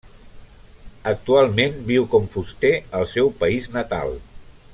Actualment 1.11 1.77
viu 1.91 2.07
com 2.15 2.25
fuster 2.37 2.73
al 3.01 3.07
seu 3.13 3.31
país 3.45 3.71
natal. 3.79 4.19